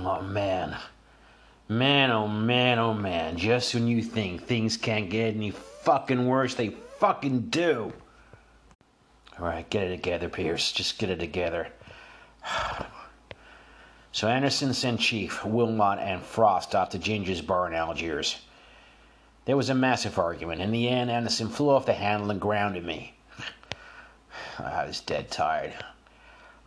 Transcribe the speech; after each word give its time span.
Oh 0.00 0.22
man. 0.22 0.76
Man, 1.68 2.10
oh 2.10 2.28
man, 2.28 2.78
oh 2.78 2.94
man. 2.94 3.36
Just 3.36 3.74
when 3.74 3.88
you 3.88 4.02
think 4.02 4.44
things 4.44 4.76
can't 4.76 5.10
get 5.10 5.34
any 5.34 5.50
fucking 5.50 6.26
worse, 6.26 6.54
they 6.54 6.70
fucking 6.98 7.50
do. 7.50 7.92
Alright, 9.38 9.68
get 9.70 9.84
it 9.84 9.96
together, 9.96 10.28
Pierce. 10.28 10.72
Just 10.72 10.98
get 10.98 11.10
it 11.10 11.20
together. 11.20 11.68
So 14.10 14.26
Anderson 14.26 14.72
sent 14.72 15.00
Chief, 15.00 15.44
Wilmot, 15.44 15.98
and 16.00 16.22
Frost 16.22 16.74
off 16.74 16.88
to 16.90 16.98
Ginger's 16.98 17.42
bar 17.42 17.68
in 17.68 17.74
Algiers. 17.74 18.38
There 19.44 19.56
was 19.56 19.68
a 19.68 19.74
massive 19.74 20.18
argument. 20.18 20.62
In 20.62 20.72
the 20.72 20.88
end, 20.88 21.10
Anderson 21.10 21.48
flew 21.48 21.70
off 21.70 21.86
the 21.86 21.92
handle 21.92 22.30
and 22.30 22.40
grounded 22.40 22.84
me. 22.84 23.14
I 24.58 24.86
was 24.86 25.00
dead 25.02 25.30
tired. 25.30 25.74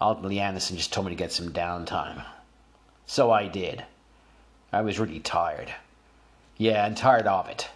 Ultimately, 0.00 0.38
Anderson 0.38 0.76
just 0.76 0.92
told 0.92 1.06
me 1.06 1.12
to 1.12 1.16
get 1.16 1.32
some 1.32 1.50
downtime. 1.52 2.24
So 3.12 3.32
I 3.32 3.48
did. 3.48 3.84
I 4.72 4.82
was 4.82 5.00
really 5.00 5.18
tired. 5.18 5.74
Yeah, 6.56 6.86
and 6.86 6.96
tired 6.96 7.26
of 7.26 7.48
it. 7.48 7.68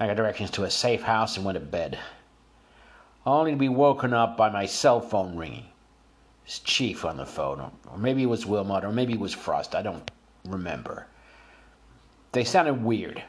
I 0.00 0.08
got 0.08 0.16
directions 0.16 0.50
to 0.50 0.64
a 0.64 0.70
safe 0.72 1.02
house 1.02 1.36
and 1.36 1.46
went 1.46 1.54
to 1.54 1.64
bed. 1.64 2.00
Only 3.24 3.52
to 3.52 3.56
be 3.56 3.68
woken 3.68 4.12
up 4.12 4.36
by 4.36 4.50
my 4.50 4.66
cell 4.66 5.00
phone 5.00 5.36
ringing. 5.36 5.66
It's 6.44 6.58
Chief 6.58 7.04
on 7.04 7.16
the 7.16 7.24
phone, 7.24 7.70
or 7.88 7.96
maybe 7.96 8.24
it 8.24 8.26
was 8.26 8.44
Wilmot, 8.44 8.84
or 8.84 8.90
maybe 8.90 9.12
it 9.12 9.20
was 9.20 9.32
Frost. 9.32 9.76
I 9.76 9.82
don't 9.82 10.10
remember. 10.44 11.06
They 12.32 12.42
sounded 12.42 12.82
weird. 12.82 13.22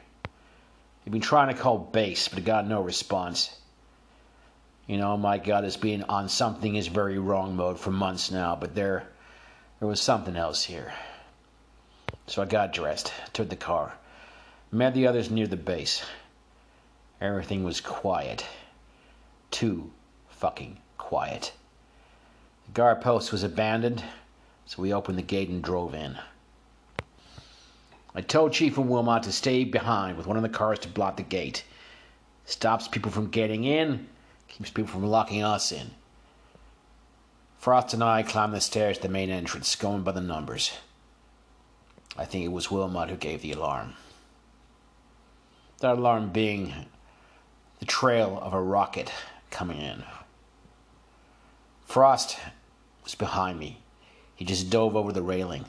He'd 1.04 1.12
been 1.12 1.20
trying 1.20 1.54
to 1.54 1.62
call 1.62 1.78
base, 1.78 2.26
but 2.26 2.44
got 2.44 2.66
no 2.66 2.80
response. 2.80 3.56
You 4.88 4.96
know, 4.96 5.16
my 5.16 5.38
God 5.38 5.62
has 5.62 5.76
been 5.76 6.02
on 6.08 6.28
something 6.28 6.74
is 6.74 6.88
very 6.88 7.20
wrong 7.20 7.54
mode 7.54 7.78
for 7.78 7.92
months 7.92 8.32
now, 8.32 8.56
but 8.56 8.74
there, 8.74 9.06
there 9.78 9.88
was 9.88 10.00
something 10.00 10.36
else 10.36 10.64
here. 10.64 10.92
So 12.26 12.42
I 12.42 12.46
got 12.46 12.72
dressed, 12.72 13.12
took 13.32 13.48
the 13.48 13.56
car, 13.56 13.92
met 14.72 14.94
the 14.94 15.06
others 15.06 15.30
near 15.30 15.46
the 15.46 15.56
base. 15.56 16.02
Everything 17.20 17.62
was 17.64 17.80
quiet. 17.80 18.44
Too 19.50 19.90
fucking 20.28 20.78
quiet. 20.98 21.52
The 22.66 22.72
guard 22.72 23.00
post 23.00 23.32
was 23.32 23.42
abandoned, 23.42 24.02
so 24.66 24.82
we 24.82 24.92
opened 24.92 25.18
the 25.18 25.22
gate 25.22 25.48
and 25.48 25.62
drove 25.62 25.94
in. 25.94 26.18
I 28.14 28.22
told 28.22 28.52
Chief 28.52 28.78
and 28.78 28.88
Wilmot 28.88 29.24
to 29.24 29.32
stay 29.32 29.64
behind 29.64 30.16
with 30.16 30.26
one 30.26 30.36
of 30.36 30.42
the 30.42 30.48
cars 30.48 30.78
to 30.80 30.88
block 30.88 31.16
the 31.16 31.22
gate. 31.22 31.64
Stops 32.46 32.88
people 32.88 33.12
from 33.12 33.28
getting 33.28 33.64
in, 33.64 34.08
keeps 34.48 34.70
people 34.70 34.90
from 34.90 35.04
locking 35.04 35.42
us 35.42 35.70
in. 35.70 35.90
Frost 37.66 37.94
and 37.94 38.04
I 38.04 38.22
climbed 38.22 38.54
the 38.54 38.60
stairs 38.60 38.96
to 38.98 39.02
the 39.02 39.08
main 39.08 39.28
entrance, 39.28 39.74
going 39.74 40.02
by 40.02 40.12
the 40.12 40.20
numbers. 40.20 40.70
I 42.16 42.24
think 42.24 42.44
it 42.44 42.52
was 42.52 42.70
Wilmot 42.70 43.10
who 43.10 43.16
gave 43.16 43.42
the 43.42 43.50
alarm. 43.50 43.94
That 45.80 45.98
alarm 45.98 46.30
being 46.30 46.72
the 47.80 47.84
trail 47.84 48.38
of 48.40 48.54
a 48.54 48.62
rocket 48.62 49.12
coming 49.50 49.80
in. 49.80 50.04
Frost 51.86 52.38
was 53.02 53.16
behind 53.16 53.58
me. 53.58 53.80
He 54.36 54.44
just 54.44 54.70
dove 54.70 54.94
over 54.94 55.12
the 55.12 55.20
railing. 55.20 55.64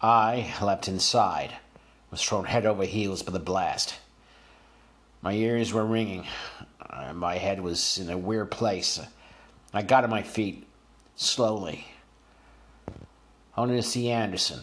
I 0.00 0.54
leapt 0.62 0.88
inside, 0.88 1.52
was 2.10 2.22
thrown 2.22 2.46
head 2.46 2.64
over 2.64 2.84
heels 2.84 3.22
by 3.22 3.32
the 3.32 3.38
blast. 3.38 3.96
My 5.20 5.34
ears 5.34 5.74
were 5.74 5.84
ringing. 5.84 6.26
My 7.12 7.36
head 7.36 7.60
was 7.60 7.98
in 7.98 8.08
a 8.08 8.16
weird 8.16 8.50
place. 8.50 8.98
I 9.74 9.82
got 9.82 10.02
on 10.02 10.08
my 10.08 10.22
feet, 10.22 10.62
slowly, 11.16 11.88
only 13.56 13.76
to 13.76 13.82
see 13.82 14.10
Anderson, 14.10 14.60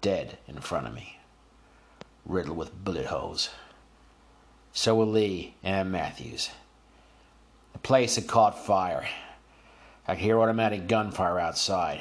dead 0.00 0.36
in 0.46 0.60
front 0.60 0.86
of 0.86 0.94
me, 0.94 1.18
riddled 2.26 2.58
with 2.58 2.84
bullet 2.84 3.06
holes. 3.06 3.50
So 4.72 4.96
were 4.96 5.04
Lee 5.04 5.54
and 5.62 5.92
Matthews. 5.92 6.50
The 7.72 7.78
place 7.78 8.16
had 8.16 8.26
caught 8.26 8.66
fire. 8.66 9.06
I 10.06 10.14
could 10.14 10.24
hear 10.24 10.40
automatic 10.40 10.88
gunfire 10.88 11.38
outside. 11.38 12.00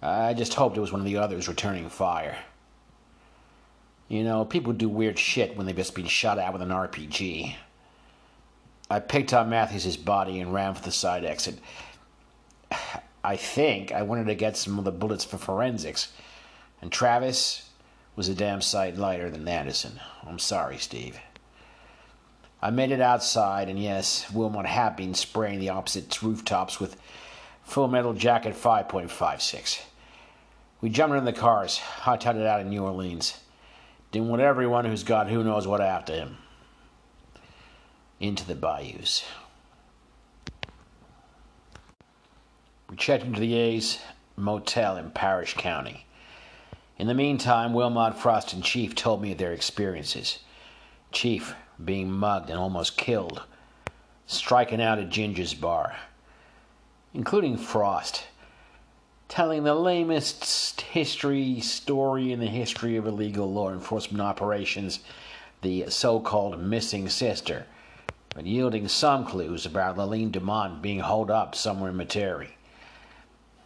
I 0.00 0.32
just 0.32 0.54
hoped 0.54 0.76
it 0.76 0.80
was 0.80 0.92
one 0.92 1.00
of 1.00 1.06
the 1.06 1.16
others 1.16 1.48
returning 1.48 1.88
fire. 1.88 2.36
You 4.08 4.22
know, 4.22 4.44
people 4.44 4.72
do 4.72 4.88
weird 4.88 5.18
shit 5.18 5.56
when 5.56 5.66
they've 5.66 5.76
just 5.76 5.94
been 5.94 6.06
shot 6.06 6.38
at 6.38 6.52
with 6.52 6.62
an 6.62 6.70
RPG. 6.70 7.54
I 8.90 9.00
picked 9.00 9.34
up 9.34 9.48
Matthews' 9.48 9.96
body 9.98 10.40
and 10.40 10.54
ran 10.54 10.74
for 10.74 10.82
the 10.82 10.92
side 10.92 11.24
exit. 11.24 11.58
I 13.22 13.36
think 13.36 13.92
I 13.92 14.02
wanted 14.02 14.26
to 14.26 14.34
get 14.34 14.56
some 14.56 14.78
of 14.78 14.84
the 14.84 14.92
bullets 14.92 15.24
for 15.24 15.38
forensics. 15.38 16.12
And 16.80 16.92
Travis 16.92 17.70
was 18.16 18.28
a 18.28 18.34
damn 18.34 18.60
sight 18.60 18.96
lighter 18.96 19.30
than 19.30 19.46
Anderson. 19.46 20.00
I'm 20.26 20.38
sorry, 20.38 20.78
Steve. 20.78 21.18
I 22.60 22.70
made 22.70 22.90
it 22.90 23.00
outside, 23.00 23.68
and 23.68 23.78
yes, 23.78 24.30
Wilmot 24.32 24.66
had 24.66 24.96
been 24.96 25.14
spraying 25.14 25.60
the 25.60 25.68
opposite 25.68 26.20
rooftops 26.22 26.80
with 26.80 26.96
Full 27.62 27.86
Metal 27.86 28.14
Jacket 28.14 28.54
5.56. 28.54 29.82
We 30.80 30.88
jumped 30.88 31.16
in 31.16 31.24
the 31.24 31.32
cars, 31.32 31.78
hot-tied 31.78 32.36
out 32.38 32.60
in 32.60 32.70
New 32.70 32.82
Orleans. 32.82 33.38
Didn't 34.10 34.28
want 34.28 34.42
everyone 34.42 34.84
who's 34.84 35.04
got 35.04 35.28
who 35.28 35.44
knows 35.44 35.66
what 35.66 35.80
after 35.80 36.14
him. 36.14 36.38
Into 38.20 38.44
the 38.44 38.54
bayous. 38.54 39.24
Checked 42.98 43.24
into 43.24 43.40
the 43.40 43.54
A's 43.54 43.98
motel 44.36 44.96
in 44.96 45.10
Parish 45.10 45.54
County. 45.54 46.04
In 46.98 47.06
the 47.06 47.14
meantime, 47.14 47.72
Wilmot 47.72 48.18
Frost 48.18 48.52
and 48.52 48.62
Chief 48.62 48.94
told 48.94 49.22
me 49.22 49.32
of 49.32 49.38
their 49.38 49.52
experiences. 49.52 50.40
Chief 51.12 51.54
being 51.82 52.10
mugged 52.10 52.50
and 52.50 52.58
almost 52.58 52.96
killed, 52.96 53.42
striking 54.26 54.82
out 54.82 54.98
at 54.98 55.10
Ginger's 55.10 55.54
bar, 55.54 55.96
including 57.14 57.56
Frost, 57.56 58.24
telling 59.28 59.62
the 59.62 59.74
lamest 59.74 60.80
history 60.80 61.60
story 61.60 62.32
in 62.32 62.40
the 62.40 62.46
history 62.46 62.96
of 62.96 63.06
illegal 63.06 63.50
law 63.50 63.70
enforcement 63.70 64.20
operations, 64.20 65.00
the 65.62 65.88
so 65.88 66.18
called 66.18 66.60
missing 66.60 67.08
sister, 67.08 67.64
but 68.34 68.44
yielding 68.44 68.88
some 68.88 69.24
clues 69.24 69.64
about 69.66 69.96
Laline 69.96 70.32
Dumont 70.32 70.82
being 70.82 71.00
holed 71.00 71.30
up 71.30 71.54
somewhere 71.54 71.90
in 71.90 71.96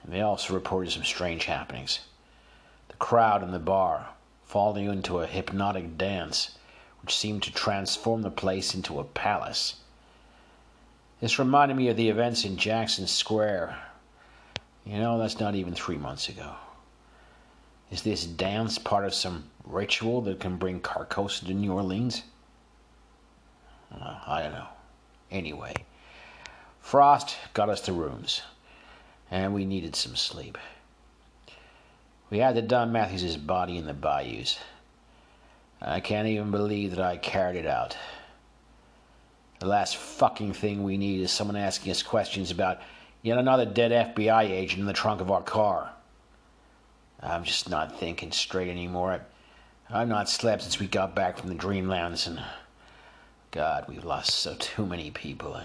Metairie. 0.06 0.10
They 0.10 0.20
also 0.20 0.54
reported 0.54 0.92
some 0.92 1.04
strange 1.04 1.44
happenings. 1.44 2.00
The 2.88 2.94
crowd 2.94 3.42
in 3.42 3.52
the 3.52 3.58
bar 3.58 4.08
falling 4.44 4.86
into 4.86 5.20
a 5.20 5.26
hypnotic 5.26 5.96
dance 5.96 6.58
which 7.02 7.16
seemed 7.16 7.42
to 7.42 7.52
transform 7.52 8.22
the 8.22 8.30
place 8.30 8.74
into 8.74 9.00
a 9.00 9.04
palace. 9.04 9.76
This 11.20 11.38
reminded 11.38 11.76
me 11.76 11.88
of 11.88 11.96
the 11.96 12.08
events 12.08 12.44
in 12.44 12.56
Jackson 12.56 13.06
Square. 13.06 13.76
You 14.84 14.98
know, 14.98 15.18
that's 15.18 15.40
not 15.40 15.54
even 15.54 15.74
three 15.74 15.96
months 15.96 16.28
ago. 16.28 16.54
Is 17.90 18.02
this 18.02 18.24
dance 18.24 18.78
part 18.78 19.04
of 19.04 19.14
some 19.14 19.44
ritual 19.64 20.20
that 20.22 20.40
can 20.40 20.56
bring 20.56 20.80
Carcosa 20.80 21.46
to 21.46 21.54
New 21.54 21.72
Orleans? 21.72 22.22
I 23.92 24.42
don't 24.42 24.52
know. 24.52 24.68
Anyway, 25.30 25.74
Frost 26.80 27.36
got 27.54 27.68
us 27.68 27.82
the 27.82 27.92
rooms, 27.92 28.42
and 29.32 29.54
we 29.54 29.64
needed 29.64 29.96
some 29.96 30.14
sleep. 30.14 30.58
We 32.28 32.38
had 32.38 32.54
to 32.54 32.62
dump 32.62 32.92
Matthews' 32.92 33.38
body 33.38 33.78
in 33.78 33.86
the 33.86 33.94
bayous. 33.94 34.58
I 35.80 36.00
can't 36.00 36.28
even 36.28 36.50
believe 36.50 36.90
that 36.90 37.04
I 37.04 37.16
carried 37.16 37.56
it 37.56 37.66
out. 37.66 37.96
The 39.58 39.66
last 39.66 39.96
fucking 39.96 40.52
thing 40.52 40.82
we 40.82 40.98
need 40.98 41.22
is 41.22 41.32
someone 41.32 41.56
asking 41.56 41.92
us 41.92 42.02
questions 42.02 42.50
about 42.50 42.80
yet 43.22 43.38
another 43.38 43.64
dead 43.64 44.14
FBI 44.14 44.50
agent 44.50 44.80
in 44.80 44.86
the 44.86 44.92
trunk 44.92 45.22
of 45.22 45.30
our 45.30 45.42
car. 45.42 45.90
I'm 47.20 47.44
just 47.44 47.70
not 47.70 47.98
thinking 47.98 48.32
straight 48.32 48.68
anymore. 48.68 49.22
I've 49.88 50.08
not 50.08 50.28
slept 50.28 50.62
since 50.62 50.78
we 50.78 50.86
got 50.88 51.14
back 51.14 51.38
from 51.38 51.48
the 51.48 51.54
Dreamlands, 51.54 52.26
and 52.26 52.42
God, 53.50 53.86
we've 53.88 54.04
lost 54.04 54.34
so 54.34 54.56
too 54.58 54.84
many 54.84 55.10
people. 55.10 55.58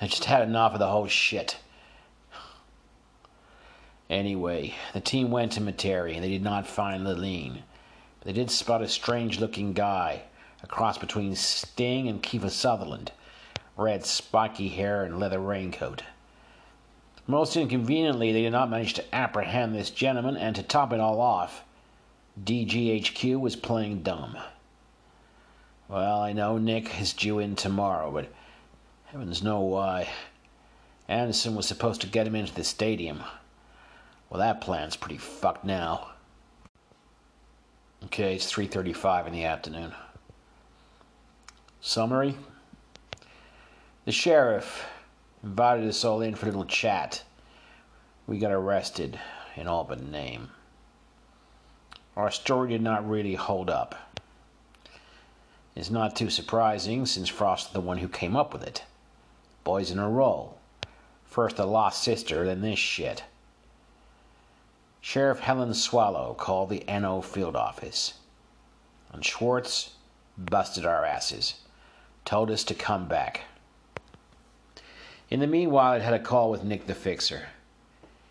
I 0.00 0.06
just 0.06 0.26
had 0.26 0.42
enough 0.42 0.74
of 0.74 0.80
the 0.80 0.88
whole 0.88 1.06
shit. 1.06 1.56
Anyway, 4.08 4.74
the 4.92 5.00
team 5.00 5.30
went 5.30 5.52
to 5.52 5.60
Metairie 5.60 6.14
and 6.14 6.22
they 6.22 6.28
did 6.28 6.42
not 6.42 6.66
find 6.66 7.04
Laline. 7.04 7.62
They 8.22 8.32
did 8.32 8.50
spot 8.50 8.82
a 8.82 8.88
strange 8.88 9.40
looking 9.40 9.72
guy, 9.72 10.22
a 10.62 10.66
cross 10.66 10.98
between 10.98 11.34
Sting 11.34 12.08
and 12.08 12.22
Kiefer 12.22 12.50
Sutherland, 12.50 13.12
red 13.76 14.04
spiky 14.04 14.68
hair 14.68 15.04
and 15.04 15.18
leather 15.18 15.40
raincoat. 15.40 16.02
Most 17.26 17.56
inconveniently, 17.56 18.32
they 18.32 18.42
did 18.42 18.52
not 18.52 18.70
manage 18.70 18.94
to 18.94 19.14
apprehend 19.14 19.74
this 19.74 19.90
gentleman, 19.90 20.36
and 20.36 20.54
to 20.54 20.62
top 20.62 20.92
it 20.92 21.00
all 21.00 21.20
off, 21.20 21.64
DGHQ 22.42 23.40
was 23.40 23.56
playing 23.56 24.02
dumb. 24.02 24.36
Well, 25.88 26.20
I 26.20 26.32
know 26.32 26.58
Nick 26.58 27.00
is 27.00 27.12
due 27.12 27.40
in 27.40 27.56
tomorrow, 27.56 28.12
but 28.12 28.32
heavens 29.06 29.42
know 29.42 29.60
why. 29.60 30.08
Anderson 31.08 31.54
was 31.54 31.66
supposed 31.66 32.00
to 32.02 32.06
get 32.06 32.26
him 32.26 32.36
into 32.36 32.54
the 32.54 32.64
stadium. 32.64 33.22
Well, 34.28 34.40
that 34.40 34.60
plan's 34.60 34.96
pretty 34.96 35.18
fucked 35.18 35.64
now. 35.64 36.08
Okay, 38.04 38.34
it's 38.34 38.50
3:35 38.52 39.26
in 39.26 39.32
the 39.32 39.44
afternoon. 39.44 39.94
Summary: 41.80 42.36
The 44.04 44.12
sheriff 44.12 44.86
invited 45.42 45.88
us 45.88 46.04
all 46.04 46.20
in 46.20 46.34
for 46.34 46.46
a 46.46 46.48
little 46.48 46.64
chat. 46.64 47.24
We 48.26 48.38
got 48.38 48.52
arrested 48.52 49.18
in 49.54 49.68
all 49.68 49.84
but 49.84 50.02
name. 50.02 50.50
Our 52.16 52.30
story 52.30 52.70
did 52.70 52.82
not 52.82 53.08
really 53.08 53.34
hold 53.34 53.70
up. 53.70 53.94
It's 55.74 55.90
not 55.90 56.16
too 56.16 56.30
surprising 56.30 57.06
since 57.06 57.28
Frost 57.28 57.68
is 57.68 57.72
the 57.72 57.80
one 57.80 57.98
who 57.98 58.08
came 58.08 58.34
up 58.34 58.52
with 58.52 58.62
it. 58.62 58.84
Boys 59.62 59.90
in 59.90 59.98
a 59.98 60.08
row. 60.08 60.54
First 61.24 61.56
the 61.56 61.66
lost 61.66 62.02
sister, 62.02 62.44
then 62.46 62.62
this 62.62 62.78
shit. 62.78 63.24
Sheriff 65.08 65.38
Helen 65.38 65.72
Swallow 65.72 66.34
called 66.34 66.68
the 66.68 66.82
NO 66.88 67.20
field 67.20 67.54
office. 67.54 68.14
And 69.12 69.24
Schwartz 69.24 69.92
busted 70.36 70.84
our 70.84 71.04
asses. 71.04 71.60
Told 72.24 72.50
us 72.50 72.64
to 72.64 72.74
come 72.74 73.06
back. 73.06 73.42
In 75.30 75.38
the 75.38 75.46
meanwhile, 75.46 75.92
I'd 75.92 76.02
had 76.02 76.12
a 76.12 76.18
call 76.18 76.50
with 76.50 76.64
Nick 76.64 76.88
the 76.88 76.94
Fixer. 76.94 77.46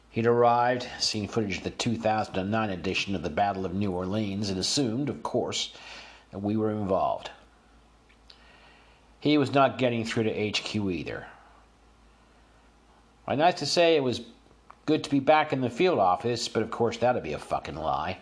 He'd 0.09 0.27
arrived, 0.27 0.85
seen 0.99 1.29
footage 1.29 1.59
of 1.59 1.63
the 1.63 1.69
2009 1.69 2.69
edition 2.69 3.15
of 3.15 3.23
the 3.23 3.29
Battle 3.29 3.65
of 3.65 3.73
New 3.73 3.93
Orleans, 3.93 4.49
and 4.49 4.59
assumed, 4.59 5.07
of 5.07 5.23
course, 5.23 5.73
that 6.31 6.39
we 6.39 6.57
were 6.57 6.71
involved. 6.71 7.31
He 9.21 9.37
was 9.37 9.53
not 9.53 9.77
getting 9.77 10.03
through 10.03 10.23
to 10.23 10.49
HQ 10.49 10.75
either. 10.75 11.25
Why, 13.23 13.35
nice 13.35 13.59
to 13.59 13.65
say 13.65 13.95
it 13.95 14.03
was 14.03 14.19
good 14.85 15.03
to 15.03 15.09
be 15.09 15.19
back 15.19 15.51
in 15.51 15.61
the 15.61 15.69
field 15.69 15.99
office, 15.99 16.47
but 16.47 16.61
of 16.61 16.71
course 16.71 16.97
that'd 16.97 17.23
be 17.23 17.33
a 17.33 17.39
fucking 17.39 17.75
lie. 17.75 18.19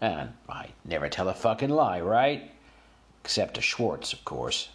And 0.00 0.32
I 0.48 0.68
never 0.84 1.08
tell 1.08 1.28
a 1.28 1.34
fucking 1.34 1.70
lie, 1.70 2.00
right? 2.00 2.50
Except 3.22 3.54
to 3.54 3.60
Schwartz, 3.60 4.12
of 4.12 4.24
course. 4.24 4.70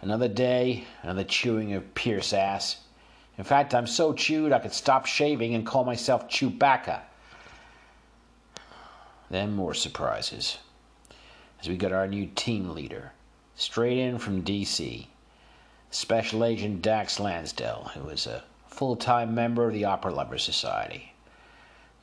Another 0.00 0.28
day, 0.28 0.84
another 1.02 1.24
chewing 1.24 1.74
of 1.74 1.94
Pierce 1.94 2.32
ass. 2.32 2.78
In 3.36 3.44
fact, 3.44 3.74
I'm 3.74 3.86
so 3.86 4.12
chewed 4.12 4.52
I 4.52 4.60
could 4.60 4.72
stop 4.72 5.06
shaving 5.06 5.54
and 5.54 5.66
call 5.66 5.84
myself 5.84 6.28
Chewbacca. 6.28 7.00
Then 9.30 9.54
more 9.54 9.74
surprises. 9.74 10.58
As 11.60 11.68
we 11.68 11.76
got 11.76 11.92
our 11.92 12.06
new 12.06 12.26
team 12.34 12.70
leader, 12.70 13.12
straight 13.56 13.98
in 13.98 14.18
from 14.18 14.40
D.C., 14.40 15.08
Special 15.90 16.44
Agent 16.44 16.82
Dax 16.82 17.18
Lansdale, 17.18 17.90
who 17.94 18.08
is 18.08 18.26
a 18.26 18.44
full 18.78 18.94
time 18.94 19.34
member 19.34 19.66
of 19.66 19.74
the 19.74 19.84
Opera 19.84 20.14
Lovers 20.14 20.44
Society. 20.44 21.12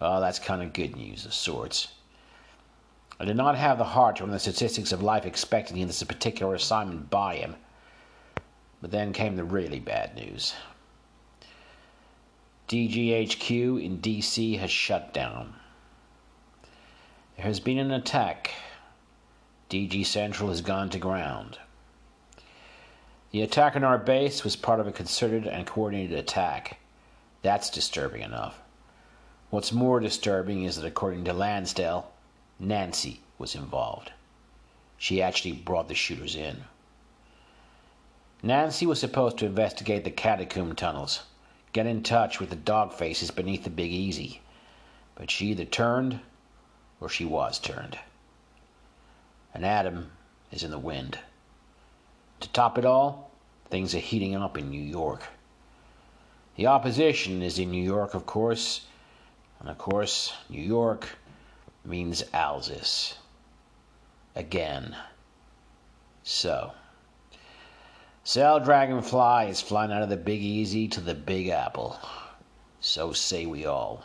Oh, 0.02 0.20
that's 0.20 0.40
kind 0.40 0.62
of 0.62 0.74
good 0.74 0.94
news 0.98 1.26
of 1.26 1.34
sorts. 1.34 1.88
I 3.18 3.24
did 3.24 3.38
not 3.38 3.56
have 3.56 3.78
the 3.78 3.86
heart 3.86 4.18
to 4.18 4.24
run 4.24 4.34
the 4.34 4.40
statistics 4.40 4.92
of 4.92 5.02
life 5.02 5.26
expectancy 5.26 5.82
in 5.82 5.88
this 5.88 6.04
particular 6.04 6.54
assignment 6.54 7.10
by 7.10 7.38
him. 7.38 7.56
But 8.82 8.92
then 8.92 9.14
came 9.14 9.38
the 9.38 9.46
really 9.46 9.80
bad 9.80 10.16
news. 10.18 10.54
DGHQ 12.68 13.82
in 13.82 14.00
DC 14.00 14.60
has 14.60 14.70
shut 14.70 15.14
down. 15.14 15.54
There 17.38 17.46
has 17.46 17.62
been 17.62 17.78
an 17.78 17.92
attack. 17.92 18.52
DG 19.70 20.06
Central 20.06 20.50
has 20.50 20.60
gone 20.60 20.90
to 20.90 21.00
ground. 21.00 21.58
The 23.36 23.42
attack 23.42 23.76
on 23.76 23.84
our 23.84 23.98
base 23.98 24.46
was 24.46 24.56
part 24.56 24.80
of 24.80 24.88
a 24.88 24.94
concerted 24.94 25.46
and 25.46 25.68
coordinated 25.68 26.18
attack. 26.18 26.78
That's 27.42 27.70
disturbing 27.70 28.22
enough. 28.22 28.62
What's 29.50 29.74
more 29.74 30.00
disturbing 30.00 30.64
is 30.64 30.78
that, 30.78 30.88
according 30.88 31.26
to 31.26 31.34
Lansdale, 31.34 32.14
Nancy 32.62 33.20
was 33.38 33.54
involved. 33.54 34.14
She 34.98 35.22
actually 35.22 35.52
brought 35.52 35.90
the 35.90 35.96
shooters 35.96 36.34
in. 36.34 36.64
Nancy 38.42 38.86
was 38.86 39.02
supposed 39.02 39.38
to 39.40 39.48
investigate 39.48 40.06
the 40.06 40.12
catacomb 40.12 40.74
tunnels 40.74 41.24
get 41.74 41.86
in 41.86 42.04
touch 42.04 42.40
with 42.40 42.52
the 42.52 42.56
dog 42.56 42.94
faces 42.94 43.32
beneath 43.32 43.66
the 43.66 43.70
Big 43.70 43.92
Easy. 43.92 44.40
But 45.16 45.30
she 45.30 45.48
either 45.48 45.66
turned 45.66 46.22
or 47.02 47.10
she 47.10 47.26
was 47.26 47.60
turned. 47.60 48.00
And 49.54 49.66
Adam 49.66 50.12
is 50.54 50.64
in 50.64 50.72
the 50.72 50.80
wind. 50.80 51.20
To 52.46 52.52
top 52.52 52.78
it 52.78 52.86
all, 52.86 53.32
things 53.72 53.96
are 53.96 54.00
heating 54.00 54.36
up 54.36 54.56
in 54.56 54.70
New 54.70 54.80
York. 54.80 55.24
The 56.58 56.68
opposition 56.68 57.42
is 57.42 57.58
in 57.58 57.72
New 57.72 57.84
York, 57.84 58.14
of 58.14 58.28
course, 58.28 58.86
and 59.60 59.68
of 59.68 59.80
course, 59.80 60.32
New 60.48 60.62
York 60.62 61.08
means 61.84 62.22
Alsus. 62.36 63.16
Again. 64.36 64.96
So. 66.22 66.74
Sal 68.24 68.60
Dragonfly 68.60 69.50
is 69.50 69.60
flying 69.60 69.92
out 69.92 70.04
of 70.04 70.10
the 70.10 70.16
Big 70.16 70.44
Easy 70.44 70.88
to 70.90 71.02
the 71.02 71.16
Big 71.16 71.48
Apple. 71.48 72.00
So 72.80 73.12
say 73.12 73.48
we 73.48 73.66
all. 73.66 74.04